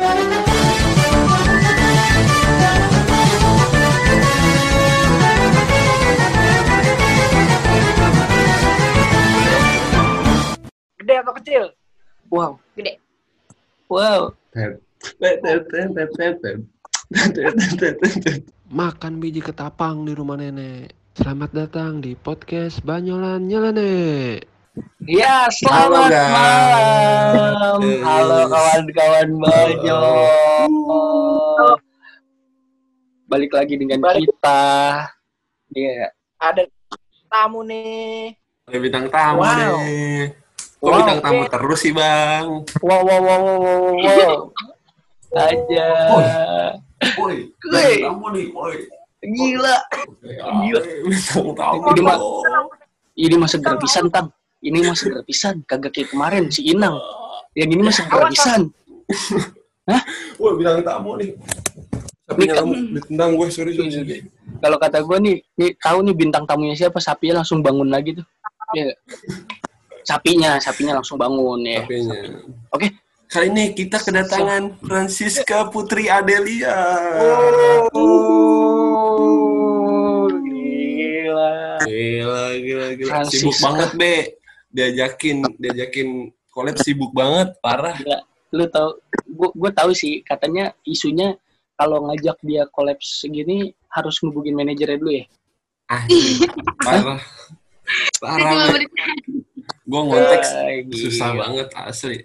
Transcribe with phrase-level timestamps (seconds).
[0.00, 0.08] Gede
[11.20, 11.68] atau kecil?
[12.32, 12.56] Wow.
[12.80, 12.96] Gede.
[13.92, 14.32] Wow.
[18.72, 20.96] Makan biji ketapang di rumah nenek.
[21.12, 24.40] Selamat datang di podcast Banyolan Nyelene.
[25.02, 26.30] Ya, Halo, selamat guys.
[26.30, 27.80] malam.
[28.06, 30.02] Halo kawan-kawan Banyo.
[33.26, 34.30] Balik lagi dengan Balik.
[34.30, 34.62] kita.
[35.74, 36.14] Iya.
[36.38, 36.62] Ada
[37.26, 38.38] tamu nih.
[38.66, 39.50] Ada bintang tamu Wow.
[39.82, 40.30] nih.
[40.78, 41.50] Kok Wow, bintang tamu oke.
[41.50, 42.46] terus sih, Bang?
[42.80, 44.36] Wow, wow, wow, wow, wow, wow.
[45.32, 45.90] Aja.
[47.18, 47.94] Woi, Woi.
[48.06, 48.78] tamu nih, woi.
[49.20, 49.76] Gila.
[50.62, 50.80] Gila.
[51.02, 51.90] Bintang tamu.
[51.90, 52.70] Ini mah- dong.
[53.18, 53.34] Ini
[54.60, 55.64] Ini mah seger pisan.
[55.64, 57.00] Kagak kayak kemarin si Inang.
[57.56, 58.60] Yang ini mah seger pisan.
[60.36, 61.32] Woi, bintang tamu nih.
[62.30, 64.22] Sapinya kamu ditendang gue, sorry, sorry, sorry.
[64.62, 67.02] Kalau kata gue nih, nih tahu nih bintang tamunya siapa?
[67.02, 68.26] Sapinya langsung bangun lagi tuh.
[68.70, 68.94] Iya.
[70.06, 71.82] Sapinya, sapinya langsung bangun ya.
[71.82, 72.18] Sapinya.
[72.70, 72.86] Oke.
[73.30, 76.78] Kali ini kita kedatangan Francisca Putri Adelia.
[77.94, 81.78] Oh, gila.
[81.82, 83.10] Gila, gila, gila.
[83.10, 83.42] Francisca.
[83.42, 84.38] Sibuk banget, Be.
[84.70, 87.94] Diajakin, diajakin collab sibuk banget, parah.
[87.98, 88.20] Gila.
[88.50, 88.98] Lu tahu,
[89.30, 91.38] gua gua tahu sih katanya isunya
[91.78, 95.24] kalau ngajak dia kolaps segini harus ngubungin manajernya dulu ya.
[95.90, 96.02] Ah,
[96.82, 97.20] parah.
[98.22, 98.86] Parah, Be.
[99.90, 102.18] Gue ngontek Ah, susah banget, asli.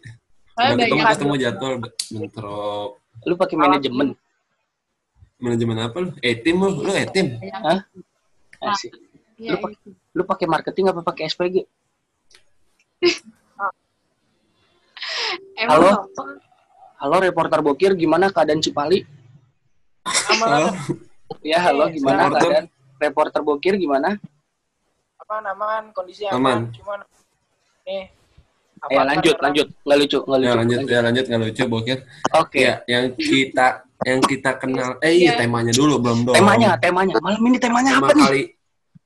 [0.56, 2.90] Udah ketemu ketemu jadwal bentrok.
[3.26, 4.08] Lu pakai manajemen.
[5.42, 6.10] Manajemen apa lu?
[6.22, 7.42] Etim lu, lu etim.
[7.52, 7.82] Hah?
[8.62, 8.94] Asik.
[9.36, 9.78] Iya, Lu pakai
[10.16, 11.66] lu pakai marketing apa pakai SPG?
[15.56, 15.90] Emang Halo?
[16.06, 16.24] apa?
[16.98, 19.04] Halo reporter Bokir, gimana keadaan Cipali?
[20.42, 20.72] Halo.
[21.42, 22.42] Ya, halo, gimana Reporter.
[22.42, 22.66] keadaan
[22.98, 24.16] reporter Bokir gimana?
[25.26, 26.38] aman aman kondisi Aman.
[26.38, 26.60] aman.
[26.72, 27.00] Cuman
[27.84, 28.06] nih.
[28.86, 29.68] Ya, lanjut, lanjut.
[29.82, 30.46] Nggak lucu, nggak lucu.
[30.46, 32.00] Ya lanjut, ya lanjut nggak lucu bokir.
[32.32, 32.62] Oke.
[32.62, 33.68] Ya, yang kita
[34.06, 35.02] yang kita kenal.
[35.02, 35.42] Eh iya Iya.
[35.42, 36.36] temanya dulu belum dong.
[36.38, 37.18] Temanya, temanya.
[37.18, 38.54] Malam ini temanya Tema apa nih?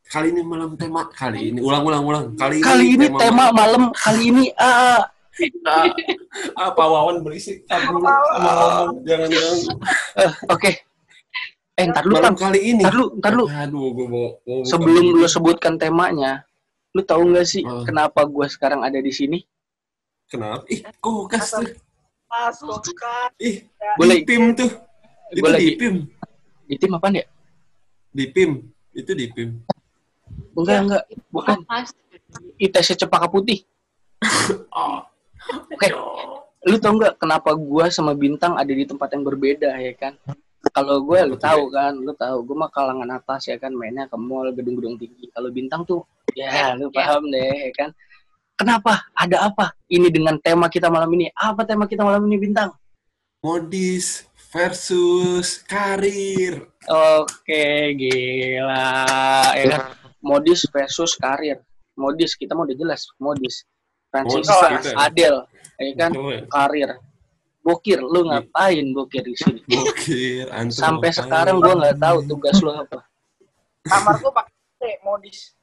[0.09, 3.93] Kali ini malam tema kali ini ulang ulang ulang kali ini Kali ini tema malam,
[3.93, 5.05] kali ini ah
[6.57, 9.57] apa wawan berisik apa malam jangan jangan
[10.19, 10.71] eh, oke.
[11.79, 12.43] Eh, ntar lu, malam Tam.
[12.49, 13.45] kali ini Ntar lu, ntar lu.
[13.47, 16.43] aduh gue mau, mau Sebelum lu sebutkan temanya,
[16.91, 17.87] lu tahu nggak sih Oh.
[17.87, 19.39] kenapa gua sekarang ada di sini?
[20.27, 21.69] kenapa ih kulkas tuh
[23.39, 23.63] ih
[23.95, 24.19] Boleh.
[24.19, 24.69] di pim tuh
[25.31, 25.95] itu di pim
[26.67, 27.25] Di tim apaan ya?
[28.11, 28.59] di pim
[28.91, 29.49] itu di pim
[30.55, 31.03] Enggak, enggak.
[31.29, 31.57] Bukan.
[32.61, 33.65] ITC Cepaka Putih.
[34.73, 35.01] oh.
[35.73, 35.89] Oke.
[36.67, 40.13] Lu tau nggak kenapa gua sama Bintang ada di tempat yang berbeda ya kan?
[40.75, 44.19] Kalau gue lu tahu kan, lu tahu gue mah kalangan atas ya kan mainnya ke
[44.19, 45.31] mall gedung-gedung tinggi.
[45.31, 46.03] Kalau Bintang tuh
[46.35, 47.89] ya lu paham deh ya kan.
[48.59, 49.07] Kenapa?
[49.15, 49.71] Ada apa?
[49.87, 51.31] Ini dengan tema kita malam ini.
[51.31, 52.75] Apa tema kita malam ini Bintang?
[53.39, 59.05] modis versus karir Oke, gila.
[59.53, 59.81] Ya kan?
[60.19, 61.59] Modis versus karir.
[61.95, 63.63] Modis kita mau udah jelas, modis.
[64.09, 64.95] Francis, Modis gitu ya?
[64.99, 65.35] Adel,
[65.77, 66.11] ya kan?
[66.13, 66.41] Oh, ya.
[66.47, 66.89] Karir.
[67.59, 69.61] Bokir, lu ngapain bokir di sini?
[69.63, 71.19] Bokir, antum Sampai ngapain?
[71.21, 72.99] sekarang gua nggak tahu tugas lu apa.
[73.83, 75.53] Kamar gua pakai modis.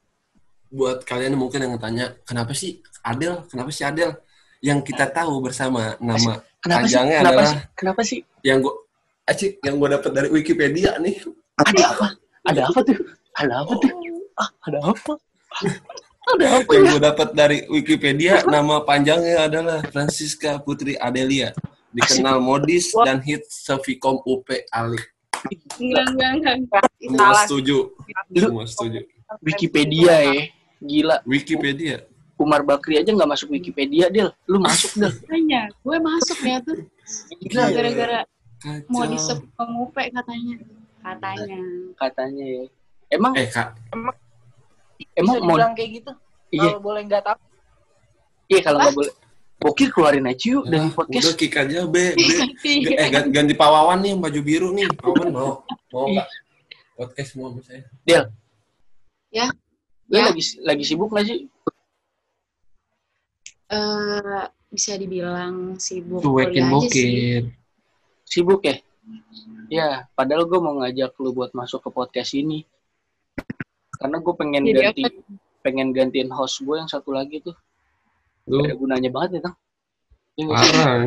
[0.67, 4.19] buat kalian mungkin yang tanya kenapa sih Adel kenapa sih Adel
[4.59, 6.99] yang kita tahu bersama nama Kenapa sih?
[6.99, 7.59] Kenapa adalah- sih?
[7.71, 8.19] Kenapa sih?
[8.43, 8.73] yang gue
[9.23, 11.23] acik yang gue dapat dari Wikipedia nih
[11.55, 12.07] Ada apa?
[12.43, 12.99] Ada apa tuh?
[13.39, 13.91] Ada apa tuh?
[14.37, 15.13] Ah, ada apa?
[16.27, 16.91] Ada apa yang ya?
[16.93, 21.55] gue dapat dari Wikipedia nama panjangnya adalah Francisca Putri Adelia
[21.89, 25.07] dikenal modis dan hit Sevikom UP Alik
[25.79, 26.83] Enggak, enggak, enggak.
[26.99, 27.77] semua setuju
[28.29, 28.99] semua setuju
[29.39, 30.43] Wikipedia ya.
[30.77, 32.03] Gila, Wikipedia
[32.37, 34.29] Umar Bakri aja nggak masuk Wikipedia, Del.
[34.45, 35.09] Lu masuk, Del.
[35.25, 36.85] Makanya, gue masuk ya tuh.
[37.41, 38.19] Gila, Gara-gara
[38.61, 38.89] Kacau.
[38.93, 40.55] mau disep pengupe katanya.
[41.01, 41.61] Katanya.
[41.97, 42.63] katanya ya.
[43.09, 44.13] Emang eh kak emang
[44.97, 46.11] Bisa mau dibilang kayak gitu.
[46.49, 47.37] iya, Kalau boleh nggak tahu.
[48.47, 49.13] iya kalau nggak boleh.
[49.57, 51.23] Bokir keluarin aja yuk dari Ah, podcast.
[51.23, 52.21] udah kick aja be, be.
[52.61, 52.93] Iya.
[52.95, 55.51] eh ganti, ganti pawawan nih baju biru nih pawawan mau
[55.89, 56.13] mau Ih.
[56.13, 56.27] nggak
[56.93, 58.23] podcast mau sama saya Del.
[59.33, 59.49] Ya.
[60.07, 60.29] Lu Ya.
[60.29, 61.39] lagi lagi sibuk nggak sih?
[63.67, 67.09] Eh, bisa dibilang sibuk Cuekin kuliah aja sih.
[67.09, 67.43] bokir.
[68.23, 68.75] Sibuk ya?
[69.67, 72.63] Ya, padahal gue mau ngajak lu buat masuk ke podcast ini.
[73.97, 75.03] Karena gue pengen Jadi ganti
[75.61, 77.55] pengen gantiin host gue yang satu lagi tuh.
[78.47, 79.55] lu Gak ada gunanya banget ya, Tang.
[80.37, 81.01] Ini Parah.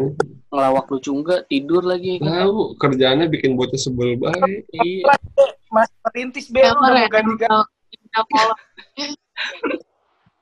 [0.50, 2.18] ngelawak lucu enggak, tidur lagi.
[2.18, 2.50] kan?
[2.50, 4.66] Tahu kerjaannya bikin bocah sebel banget.
[4.74, 5.06] Iya.
[5.06, 5.86] Lu
[6.66, 7.08] Apa udah ya?
[7.08, 7.34] ganti.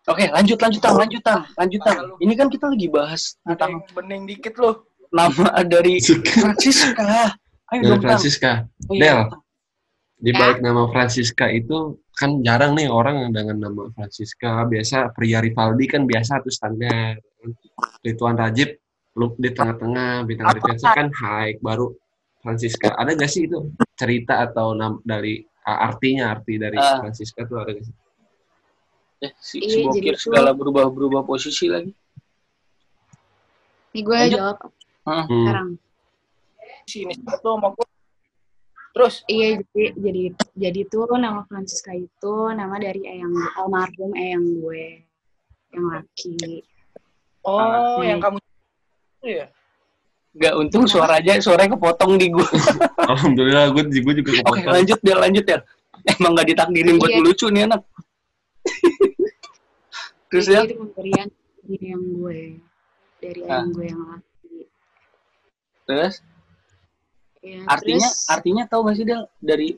[0.09, 1.99] Oke, lanjut lanjut tang, lanjut tang, lanjut tang.
[2.17, 4.73] Ini kan kita lagi bahas tentang bening dikit lu.
[5.09, 7.33] nama dari Francisca.
[7.73, 8.00] Ayo Dari dong.
[8.05, 8.53] Francisca.
[8.89, 9.21] Oh, iya, Del.
[9.33, 9.43] Tang.
[10.19, 14.67] Di balik nama Francisca itu kan jarang nih orang yang dengan nama Francisca.
[14.67, 17.15] Biasa pria Rivaldi kan biasa tuh standar.
[18.03, 18.75] Rituan Rajib
[19.15, 21.94] lu di tengah-tengah bintang defense kan high baru
[22.43, 22.94] Francisca.
[22.94, 26.99] Ada gak sih itu cerita atau nam dari artinya arti dari Ah.
[26.99, 27.94] Francisca tuh ada gak sih?
[29.19, 31.91] Eh, si, Iya, si Bokir segala berubah-berubah posisi lagi.
[33.91, 34.38] Nih gue Lanjut.
[34.38, 34.56] jawab
[35.03, 35.25] Hmm.
[35.26, 35.69] sekarang.
[36.85, 37.87] Sini satu sama gua.
[38.90, 40.23] Terus Iya jadi jadi
[40.55, 45.05] jadi tuh nama Francisca itu nama dari eyang almarhum eyang gue
[45.70, 46.64] yang laki.
[47.44, 48.05] oh Hmm.
[48.05, 49.46] yang kamu itu ya.
[50.38, 52.44] Gak untung suaranya suaranya kepotong di gua.
[53.11, 54.70] Alhamdulillah gue gue juga Oke, kepotong.
[54.70, 55.62] lanjut Del, lanjut Del.
[56.08, 57.20] Emang gak ditakdirin buat Iya.
[57.20, 57.82] lucu nih anak.
[60.29, 62.40] Terus ya, Jadi itu pemberian dari eyang gue
[63.19, 63.64] dari Ah.
[63.64, 64.56] eyang gue yang laki.
[65.85, 66.14] terus
[67.38, 69.69] Ya, artinya terus, artinya tahu gak sih Del dari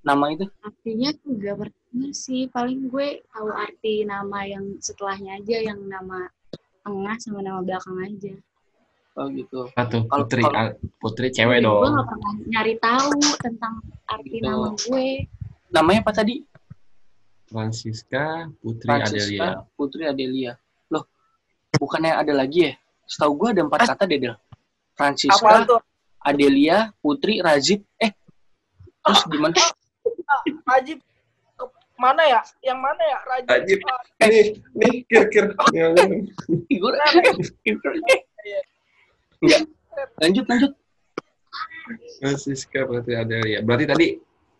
[0.00, 0.46] nama itu?
[0.60, 6.30] artinya juga bertanya sih paling gue tahu arti nama yang setelahnya aja yang nama
[6.80, 8.34] tengah sama nama belakang aja.
[9.14, 9.66] Oh gitu.
[9.74, 11.92] Satu Kalau- putri kalau- ah, putri cewek Jadi Gue dong.
[11.92, 13.74] gak pernah nyari tahu tentang
[14.06, 14.46] arti Gitu.
[14.46, 15.08] nama gue.
[15.68, 16.34] Namanya apa tadi?
[17.46, 19.08] Francisca Putri Adelia.
[19.08, 20.52] Francisca Putri Adelia.
[20.88, 21.04] Loh,
[21.74, 22.72] bukannya ada lagi ya?
[23.04, 24.36] Setahu gua ada empat kata deh Del.
[24.92, 25.64] Francisca?
[26.22, 27.82] Adelia, Putri, Razib.
[27.98, 28.10] Eh,
[29.04, 29.54] terus gimana?
[30.66, 30.98] Rajib
[31.54, 31.64] ke
[31.96, 32.40] mana ya?
[32.62, 33.18] Yang mana ya?
[33.24, 33.48] Rajib.
[33.48, 33.78] Rajib.
[33.86, 35.46] Ah, Nih, nih, kir kir.
[36.68, 36.92] Gue
[39.38, 39.62] Enggak.
[40.22, 40.72] Lanjut, lanjut.
[42.20, 43.62] Francisca Putri Adelia.
[43.64, 44.06] Berarti tadi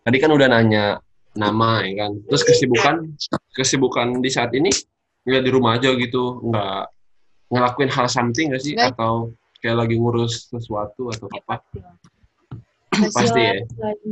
[0.03, 0.85] tadi kan udah nanya
[1.37, 2.13] nama ya kan.
[2.27, 2.95] Terus kesibukan
[3.53, 4.71] kesibukan di saat ini
[5.29, 6.83] nggak di rumah aja gitu, nggak
[7.53, 8.97] ngelakuin hal something nggak sih Nggak.
[8.97, 11.61] atau kayak lagi ngurus sesuatu atau apa?
[11.61, 11.79] Pasti,
[13.17, 13.55] Pasti lah, ya.
[13.67, 14.11] Selain,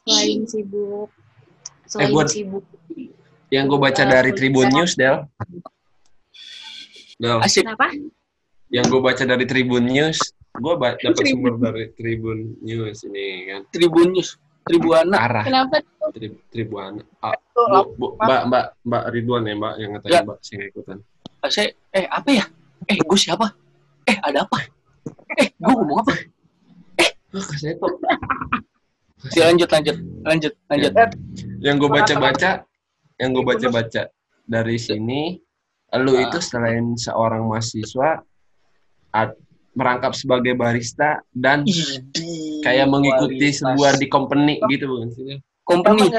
[0.00, 1.08] selain sibuk,
[1.86, 2.64] selain buat- sibuk.
[3.50, 5.26] Yang gue baca dari Tribun News, Del.
[7.18, 7.66] Del, Asik.
[7.66, 7.90] Kenapa?
[8.70, 10.18] yang gue baca dari Tribun News,
[10.54, 13.60] gue dapat sumber dari Tribun News ini kan.
[13.74, 14.38] Tribun News.
[14.60, 15.16] Tribuana.
[15.18, 16.12] Arah Kenapa tuh?
[16.14, 17.00] tri, Tribuan.
[17.18, 17.34] Ah,
[17.96, 20.20] Bu, mbak, mbak, mbak Ridwan ya mbak yang ngetanya Ya.
[20.22, 20.98] mbak saya nggak ikutan.
[21.48, 22.44] Saya, eh apa ya?
[22.86, 23.46] Eh, gue siapa?
[24.10, 24.58] Eh, ada apa?
[25.38, 26.14] Eh, gue ngomong apa?
[27.30, 27.94] Ah, saya kok.
[29.30, 30.92] Ya, lanjut, lanjut, lanjut, lanjut.
[31.60, 32.50] Yang gue baca-baca,
[33.16, 34.02] yang gue baca-baca
[34.42, 35.38] dari sini,
[35.94, 36.26] lu Ah.
[36.26, 38.24] itu selain seorang mahasiswa,
[39.10, 39.38] ad-
[39.70, 45.38] merangkap sebagai barista dan Idi, kayak mengikuti sebuah di company gitu bukan sih?
[45.62, 46.10] company?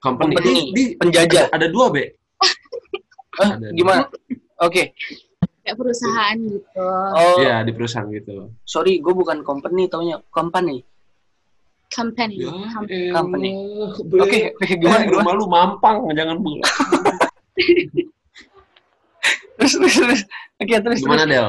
[0.00, 0.32] Company.
[0.32, 1.52] company, Di, di, penjajah.
[1.52, 2.16] ada dua be.
[3.36, 3.68] Hah, Ada.
[3.70, 4.08] gimana?
[4.58, 4.96] Oke.
[5.60, 6.86] Kayak perusahaan gitu.
[7.12, 8.48] Oh, Iya di perusahaan gitu.
[8.64, 10.80] sorry, gue bukan company, taunya company.
[11.90, 12.38] Company.
[12.38, 13.50] Ya, Com- company.
[13.50, 13.92] elah,
[14.22, 15.10] Oke, gimana, Eh, gimana?
[15.10, 16.64] rumah lu mampang, jangan bola.
[19.60, 20.20] Terus, terus, terus.
[20.56, 21.32] Oke, terus, Gimana terus.
[21.36, 21.48] Del?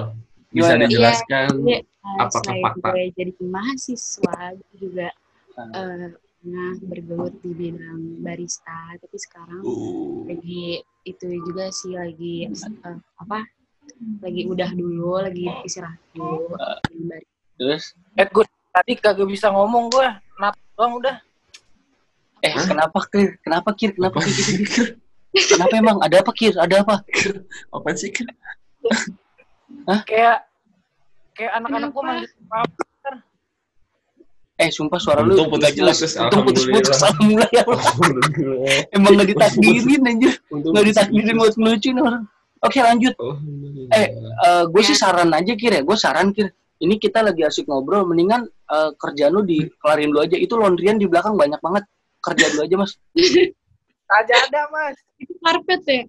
[0.51, 0.83] Bisa Gimana?
[0.83, 1.47] dijelaskan?
[1.55, 2.89] Jadi, eh, Apakah fakta?
[2.91, 5.07] gue jadi mahasiswa, gue juga
[5.55, 12.97] eh, pernah bergelut di bidang barista, tapi sekarang Uh, lagi itu juga sih lagi eh,
[13.15, 13.47] apa?
[14.21, 16.53] Lagi udah dulu, lagi istirahat dulu.
[17.55, 20.07] Terus, Eh, gue tadi kagak bisa ngomong gue.
[20.37, 21.15] Nat doang udah.
[22.41, 22.65] eh, Hah?
[22.65, 23.37] kenapa, Kir?
[23.39, 23.93] Kenapa, Kir?
[23.93, 24.33] Kenapa, apa Kir?
[24.33, 24.57] sih?
[24.65, 24.87] Kir?
[25.31, 25.97] Kenapa emang?
[26.01, 26.53] Ada apa, Kir?
[26.57, 26.95] Ada apa?
[27.69, 28.09] Apa sih?
[28.09, 28.25] Kir?
[30.09, 30.49] Kayak
[31.31, 32.25] kayak anak-anak gue Kenapa?
[32.25, 32.29] manggil?
[34.57, 35.97] Eh, sumpah suara lu Untung nggak jelas.
[35.97, 36.97] putus-putus, Untung putus-putus.
[37.01, 37.49] alhamdulillah.
[37.49, 38.85] Alhamdulillah ya Allah.
[38.93, 40.33] Emang gak ditakdirin, anjir.
[40.49, 42.23] Gak ditakdirin buat ngelucu nih orang.
[42.61, 43.13] Oke, lanjut.
[43.17, 43.89] Alhamdulillah.
[43.91, 44.07] Eh,
[44.41, 45.01] Eh, gue sih Ya.
[45.03, 46.49] saran aja kir ya, gue saran kir.
[46.77, 50.33] Ini kita lagi asik ngobrol, mendingan eh, kerjaan lu dikelarin dulu aja.
[50.33, 51.83] Itu laundryan di belakang banyak banget.
[52.19, 52.91] Kerjaan lu aja mas.
[54.11, 54.97] Aja ada mas.
[55.15, 56.03] Itu karpet ya?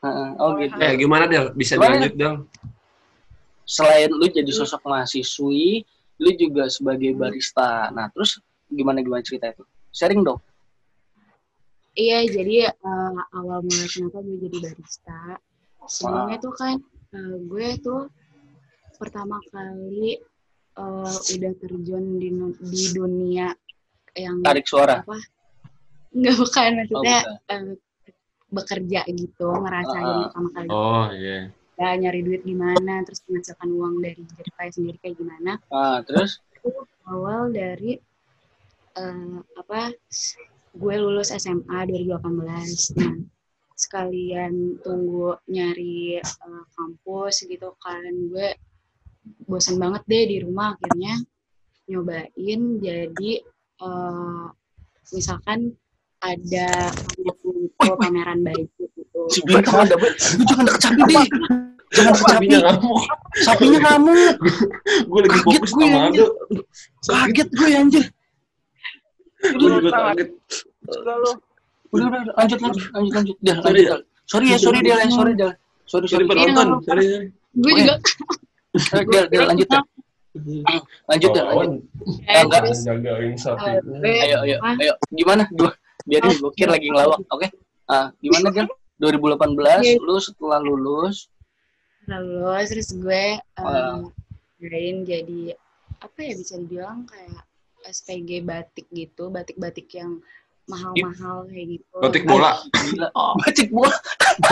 [0.00, 0.76] Heeh, oh gitu.
[0.78, 1.50] Eh, gimana Del?
[1.52, 1.98] Bisa Gimana?
[1.98, 2.34] dilanjut Del?
[3.66, 5.82] Selain lu jadi sosok mahasiswi,
[6.16, 7.90] lu juga sebagai barista.
[7.90, 8.38] Nah terus
[8.68, 9.64] gimana gimana cerita itu?
[9.90, 10.38] Sharing dong.
[11.92, 15.18] Iya, jadi eh, awal mulai kenapa gue jadi barista.
[15.86, 16.76] Sebelumnya tuh kan
[17.12, 18.00] eh, gue tuh
[18.96, 20.16] pertama kali
[20.74, 22.28] eh, udah terjun di,
[22.60, 23.52] di dunia
[24.14, 25.02] yang Tarik suara.
[25.02, 25.18] apa?
[26.14, 27.62] Enggak bukan Oh, maksudnya bukan.
[27.72, 27.74] eh,
[28.48, 30.20] bekerja gitu, ngerasain ah.
[30.30, 30.68] pertama kali.
[30.70, 31.50] Oh, iya.
[31.74, 36.38] kerja nyari duit gimana terus menghasilkan uang dari jerih payah sendiri kayak gimana Ah, terus?
[37.04, 37.98] awal dari
[38.94, 39.90] eh, apa
[40.70, 43.14] gue lulus SMA 2018 nah
[43.74, 48.54] sekalian tunggu nyari eh, kampus gitu kan gue
[49.50, 51.18] bosan banget deh di rumah akhirnya
[51.90, 53.32] nyobain jadi
[53.82, 54.46] eh,
[55.12, 55.74] misalkan
[56.24, 56.88] ada
[57.20, 59.20] gitu, pameran baju gitu
[60.46, 61.26] jangan deket sapi, deh.
[61.94, 62.46] Jangan deket sapi.
[63.42, 64.12] Sapinya kamu.
[65.06, 65.98] Gue lagi Kaget fokus gue, sama.
[66.10, 66.26] Aldo.
[67.06, 68.04] Kaget gue, anjir.
[69.58, 70.30] Gue juga kaget.
[71.94, 73.36] Udah, udah, lanjut, lanjut, lanjut, lanjut.
[73.38, 74.00] Del, Sorry, lanjut, Del.
[74.24, 74.90] Sorry ya, sorry, Del.
[74.90, 75.52] ya, Sorry, Del.
[75.84, 76.24] Sorry, Sorry sorry.
[76.26, 76.44] penonton.
[76.44, 76.84] Iya, nggak apa-apa.
[76.84, 77.28] Sorry, sorry.
[77.54, 77.94] gue Oh, juga
[78.74, 79.84] Eh, Del, Del, lanjut, Del.
[81.06, 81.80] Lanjut, Del, lanjut.
[82.26, 82.60] eh, enggak.
[82.60, 83.70] terus Jagain eh, sapi.
[83.78, 84.92] gue Ayo, ayo, ayo.
[85.08, 85.42] Gimana?
[85.48, 85.70] Dua.
[86.04, 87.46] Biarin gue kira lagi ngelawak, oke?
[87.86, 88.66] Ah, gimana, Del?
[88.96, 89.98] 2018, Iya.
[90.00, 91.28] lu setelah lulus,
[92.06, 93.24] lulus terus gue
[93.56, 93.98] Ah.
[93.98, 94.12] um,
[95.04, 95.56] jadi
[95.98, 97.42] apa ya bisa dibilang kayak
[97.84, 100.20] SPG batik gitu batik-batik yang
[100.64, 102.52] mahal-mahal kayak gitu Batik bola.
[102.72, 103.08] gila.
[103.36, 103.96] Batik bola.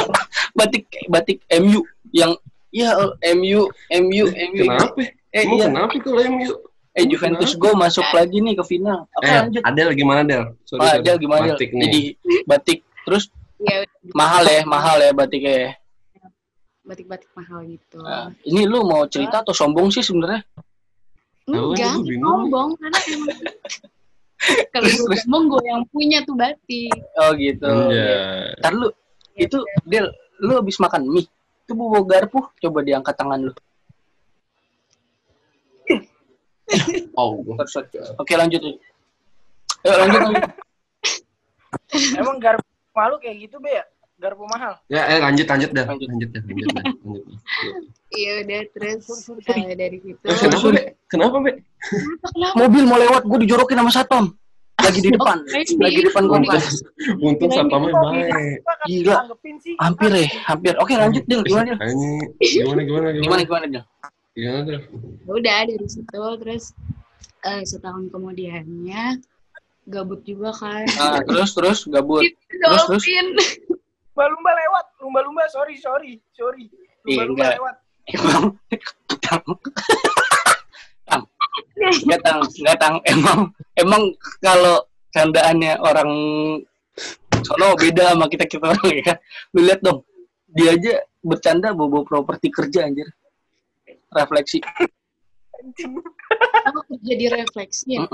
[0.59, 2.37] batik batik MU yang
[2.69, 2.93] ya
[3.33, 4.63] MU MU MU.
[4.63, 5.01] Kenapa?
[5.33, 5.67] Eh iya.
[5.69, 6.53] kenapa kalau MU?
[6.93, 9.09] Eh Juventus gue masuk lagi nih ke final.
[9.17, 9.63] Oke Eh, lanjut.
[9.65, 10.45] Adel gimana Del?
[10.63, 11.03] Sorry, Ah, sorry.
[11.03, 11.59] Del gimana Del?
[11.59, 12.01] Jadi
[12.45, 13.81] batik terus ya
[14.13, 15.55] mahal ya, mahal ya batiknya.
[15.57, 15.71] ya.
[16.83, 20.43] batik-batik mahal gitu Nah, ini lu mau cerita atau sombong sih sebenarnya?
[21.47, 23.39] Enggak sombong karena emang
[24.75, 27.67] kalau gue sombong gue yang punya tuh batik Oh gitu.
[27.95, 28.53] Iya.
[28.59, 28.89] Ntar lu
[29.39, 30.11] itu Del,
[30.43, 31.29] lu habis makan mie.
[31.63, 33.53] Itu bawa garpu, coba diangkat tangan lu.
[37.21, 37.45] Oh.
[38.17, 38.65] Oke lanjut.
[38.65, 40.45] Ayo lanjut lanjut.
[42.17, 42.65] Emang garpu
[42.97, 43.85] malu kayak gitu, Be ya?
[44.23, 44.79] Garpu mahal.
[44.87, 45.83] Ya, eh lanjut lanjut Del.
[45.83, 46.07] Lanjut.
[46.15, 46.69] Lanjut Del, lanjut.
[46.71, 46.87] Del.
[48.23, 49.03] iya udah terus
[49.51, 50.83] eh, dari situ Eh, Kenapa, Be?
[51.11, 51.53] Kenapa, Be?
[52.23, 54.27] kenapa Mobil mau lewat, gue dijorokin sama satpam.
[54.83, 56.83] Lagi di depan, lagi di depan kompas.
[57.23, 58.59] Untung satpamnya baik.
[58.89, 59.15] Gila.
[59.79, 60.75] Hampir ya, hampir.
[60.81, 63.67] Oke lanjut Del, gimana gimana gimana Gimana gimana?
[64.35, 64.81] gimana Del?
[64.83, 66.65] Gimana udah dari situ terus
[67.47, 69.23] eh, setahun kemudiannya
[69.87, 72.23] gabut juga kan Nah, terus terus gabut.
[72.51, 72.83] terus.
[72.91, 73.27] Dolphin
[74.13, 74.87] Lumba-lumba lewat.
[75.01, 76.69] Lumba-lumba, sorry, sorry, sorry.
[77.09, 77.53] Iya, Lumba-lumba enggak.
[77.57, 77.77] lewat.
[78.13, 78.45] Emang
[81.83, 83.39] nggak tang nggak tang emang
[83.77, 84.03] emang
[84.39, 86.11] kalau candaannya orang
[87.43, 89.19] sono beda sama kita kita orang ya kan
[89.53, 90.07] lu lihat dong
[90.53, 93.09] dia aja bercanda bawa properti kerja anjir
[94.15, 94.63] refleksi
[97.03, 98.07] jadi refleksi ya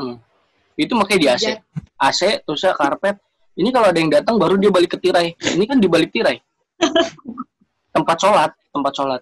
[0.78, 1.44] itu makanya di AC
[1.98, 3.18] AC terus ya karpet
[3.58, 5.34] ini kalau ada yang datang baru dia balik ke tirai.
[5.34, 6.38] Ini kan di balik tirai.
[7.94, 9.18] Tempat sholat tempat sholat.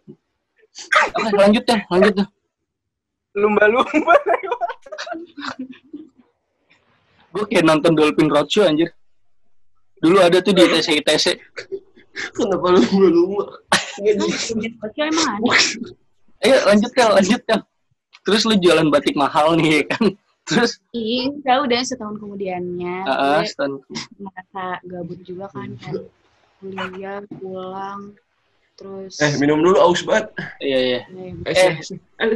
[1.17, 2.29] Oke, lanjut deh lanjut deh.
[3.41, 3.89] Lumba-lumba.
[7.33, 8.93] Gue kayak nonton Dolphin Roadshow anjir.
[10.05, 11.27] Dulu ada tuh di ITC ITC
[12.37, 13.45] Kenapa lu lumba-lumba?
[14.85, 15.49] Oke, emang ada
[16.45, 17.59] ayo lanjut ya lanjut ya
[18.27, 20.05] terus lu jualan batik mahal nih ya kan
[20.47, 20.79] terus?
[20.91, 22.97] Iya udah udah setahun kemudiannya.
[23.05, 23.69] Uh, gue
[24.17, 25.95] merasa gabut juga kan kan
[26.57, 28.17] kuliah pulang
[28.77, 30.31] terus Eh, minum dulu aus banget.
[30.61, 31.01] iya iya.
[31.17, 31.75] Eh, Eh.
[32.23, 32.33] eh,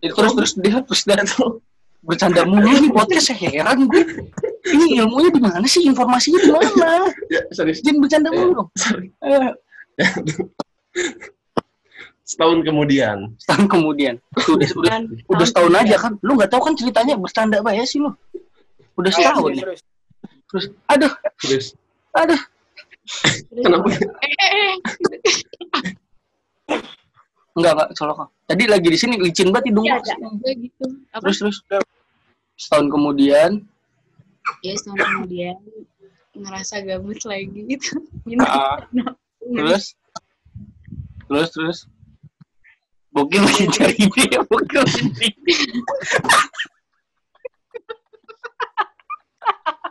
[0.00, 1.20] Eh, terus terus dia terus dia
[1.98, 4.02] bercanda mulu nih podcast saya heran gue.
[4.68, 5.84] Ini ilmunya di mana sih?
[5.84, 6.90] Informasinya di mana?
[7.34, 7.84] Ya, serius.
[7.84, 8.68] jangan bercanda mulu dong.
[8.76, 9.08] Sorry.
[9.20, 9.50] Eh,
[12.28, 13.32] Setahun kemudian.
[13.40, 14.20] setahun kemudian.
[14.36, 14.96] Udah udah
[15.32, 16.12] udah tahun setahun aja kan.
[16.20, 18.12] Lu nggak tahu kan ceritanya bercanda apa ya sih lu?
[19.00, 19.56] Udah setahun.
[19.56, 19.80] nih Terus.
[20.52, 21.12] terus aduh.
[21.40, 21.66] Terus.
[22.12, 22.40] aduh.
[23.64, 23.88] Kenapa?
[27.56, 30.86] enggak enggak salah kok tadi lagi di sini licin banget hidung Iya, ada gitu.
[31.16, 31.22] Apa?
[31.24, 31.56] Terus terus.
[32.60, 33.50] Setahun kemudian.
[34.60, 35.56] Ya setahun kemudian.
[36.36, 37.64] Ngerasa gabut lagi.
[38.28, 38.44] Gitu.
[38.44, 38.84] Ah,
[39.40, 39.96] terus?
[41.24, 41.78] Terus terus
[43.08, 45.28] Bokil lagi cari ide, bokil lagi.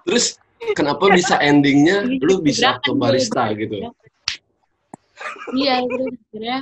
[0.07, 0.25] Terus
[0.77, 3.75] kenapa bisa endingnya lu bisa ke barista gue, gitu?
[5.55, 6.57] iya terus akhirnya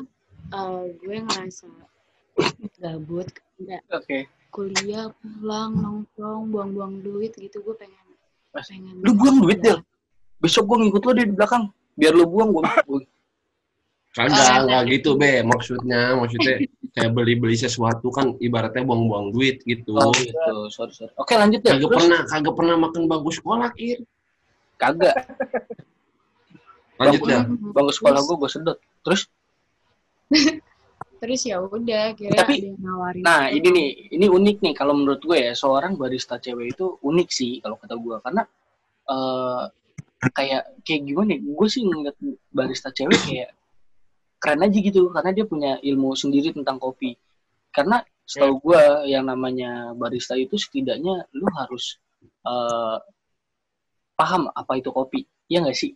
[0.53, 1.67] eh, gue ngerasa
[2.81, 3.27] gabut
[3.61, 4.27] nggak Oke.
[4.51, 8.05] kuliah pulang nongkrong buang-buang duit gitu gue pengen
[8.63, 9.83] pengen Lu buang duit, Del.
[10.39, 11.63] Besok gua ngikut lu di belakang.
[11.99, 12.63] Biar lu buang, gua.
[14.15, 15.43] Kagak, Ah, nggak gitu be.
[15.43, 16.55] Maksudnya, maksudnya
[16.95, 19.91] kayak beli-beli sesuatu kan ibaratnya buang-buang duit gitu.
[19.91, 21.11] Oh gitu, sorry, sorry.
[21.15, 21.75] Oke lanjut deh.
[21.75, 23.99] Kagak pernah, kagak pernah makan bangku sekolah kir.
[24.75, 25.15] Kagak.
[26.95, 27.39] Lanjut Bangku- ya.
[27.75, 28.77] Bangku sekolah gua gua sedot.
[29.03, 29.21] Terus?
[31.15, 33.57] terus ya udah kira Tapi- ada yang nawarin Nah, gitu.
[33.57, 37.51] ini nih, ini unik nih kalau menurut gue ya, seorang barista cewek itu unik sih
[37.59, 38.43] kalau kata gue karena
[39.05, 39.63] eh
[40.29, 41.33] kayak kayak gimana?
[41.33, 42.15] ya, Gue sih ngeliat
[42.51, 43.49] barista cewek kayak
[44.45, 47.17] keren aja gitu karena dia punya ilmu sendiri tentang kopi.
[47.73, 51.97] Karena setahu gue yang namanya barista itu setidaknya lu harus
[52.45, 52.97] eh
[54.13, 55.25] paham apa itu kopi.
[55.49, 55.91] Iya nggak sih?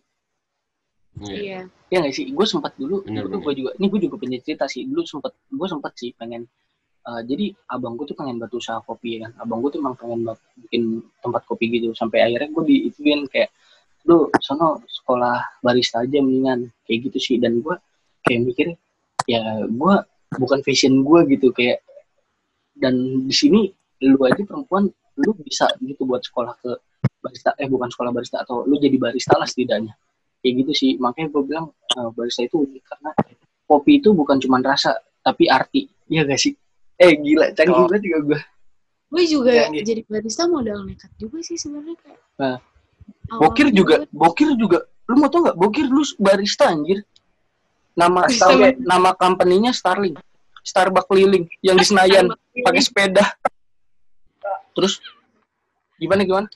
[1.18, 1.38] Iya.
[1.42, 3.44] iya ya nggak sih gue sempat dulu Bener, dulu bener.
[3.44, 6.46] gue juga ini gue juga punya cerita sih dulu sempat gue sempat sih pengen
[7.02, 9.98] eh, jadi abang gue tuh pengen batu usaha kopi ya kan abang gue tuh emang
[9.98, 10.30] pengen
[10.64, 13.50] bikin tempat kopi gitu sampai akhirnya gue diituin kayak
[14.06, 17.74] lu sono sekolah barista aja mendingan kayak gitu sih dan gue
[18.22, 18.66] kayak mikir
[19.24, 19.94] ya gue
[20.32, 21.80] bukan fashion gue gitu kayak
[22.74, 23.60] dan di sini
[24.00, 26.70] lu aja perempuan lu bisa gitu buat sekolah ke
[27.20, 29.92] barista eh bukan sekolah barista atau lu jadi barista lah setidaknya
[30.40, 33.10] kayak gitu sih makanya gue bilang eh, barista itu unik karena
[33.62, 36.56] kopi itu bukan cuma rasa tapi arti iya gak sih
[36.96, 37.84] eh gila canggih Oh.
[37.86, 38.40] banget juga gue
[39.10, 39.84] gue juga Ya, gitu.
[39.84, 42.56] jadi barista modal nekat juga sih sebenarnya kayak Nah.
[43.32, 47.02] bokir juga gue- bokir juga lu mau tau nggak bokir lu barista anjir
[48.00, 50.16] nama tahu nama company-nya Starling
[50.64, 53.24] Starbucks keliling yang di Senayan pakai sepeda.
[54.76, 55.00] Terus
[55.96, 56.48] gimana gimana?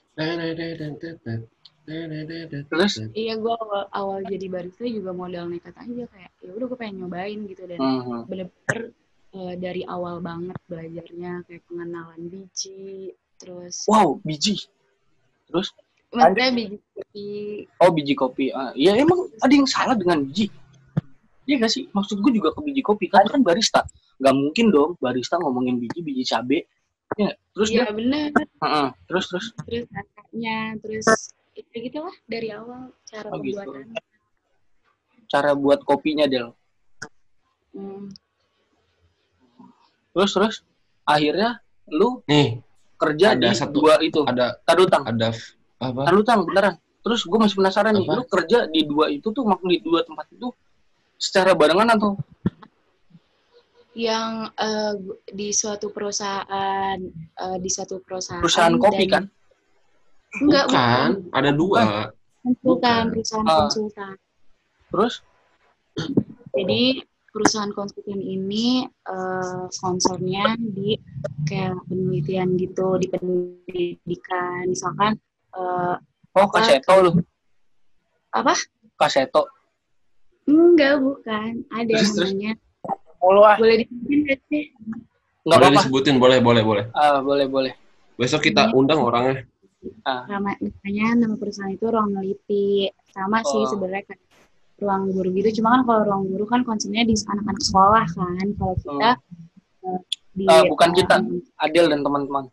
[2.69, 2.93] Terus?
[3.13, 7.05] Iya gue awal, awal jadi barista juga modal nekat aja kayak ya udah gue pengen
[7.05, 8.25] nyobain gitu dan hmm.
[8.25, 8.79] bener-bener
[9.37, 14.65] eh, dari awal banget belajarnya kayak pengenalan biji terus wow biji.
[15.53, 15.77] Terus?
[16.15, 17.29] Maksudnya biji kopi.
[17.83, 18.47] Oh biji kopi.
[18.55, 20.49] Ah, ya emang ada yang salah dengan biji
[21.45, 21.85] Iya gak sih?
[21.91, 23.07] Maksud gue juga ke biji kopi.
[23.07, 23.85] Kan kan barista.
[24.17, 26.65] Gak mungkin dong barista ngomongin biji, biji cabe.
[27.15, 28.89] Ya, terus iya dia, bener Heeh.
[29.07, 31.07] terus terus terus rasanya terus
[31.55, 33.61] itu gitu lah dari awal cara Oh, gitu.
[33.61, 33.95] pembuatan
[35.25, 36.51] cara buat kopinya Del.
[37.71, 38.09] Hmm,
[40.11, 40.55] Terus terus
[41.05, 42.59] akhirnya lu Nih,
[42.97, 44.25] kerja Ada di satu- dua itu.
[44.25, 45.05] ada Tadutang.
[45.05, 45.29] ada
[45.79, 46.01] apa?
[46.09, 46.75] Tadutang beneran.
[47.05, 48.17] Terus gue masih penasaran nih, Apa?
[48.17, 50.49] lu kerja di dua itu tuh maksud di dua tempat itu
[51.25, 52.21] secara barengan atau
[53.95, 54.51] yang
[54.99, 59.25] gu- di suatu perusahaan eh, di suatu perusahaan perusahaan kopi dan- kan?
[60.35, 61.81] enggak Bukan, ada dua.
[62.61, 63.03] bukan.
[63.09, 63.59] perusahaan Ah.
[63.65, 64.15] konsultan
[64.91, 65.15] Terus
[66.51, 66.83] jadi
[67.31, 70.99] perusahaan konsultan ini eh, sponsornya di
[71.47, 75.15] kayak penelitian gitu di pendidikan misalkan
[75.55, 75.95] eh,
[76.35, 77.11] oh kaseto lu.
[78.33, 78.59] apa
[78.95, 79.47] Kaseto.
[80.45, 82.31] Enggak bukan ada Terus, terus?
[82.31, 82.53] namanya
[83.19, 83.57] Mulu ah.
[83.57, 85.09] boleh disebutin nggak sih Enggak
[85.45, 85.77] boleh apa-apa.
[85.79, 86.85] disebutin, boleh, boleh, boleh.
[86.93, 87.73] Ah, boleh boleh.
[88.15, 88.73] Besok kita Iya.
[88.73, 89.45] undang orangnya.
[90.05, 93.69] nama namanya nama perusahaan itu ruang neliti sama sih Oh.
[93.69, 94.23] sebenarnya kayak
[94.77, 98.75] ruang guru gitu cuma kan kalau ruang guru kan konsepnya di anak-anak sekolah kan kalau
[98.75, 99.11] kita
[99.85, 100.01] eh,
[100.33, 101.21] di Ah, bukan kita.
[101.59, 102.45] Adel dan teman-teman.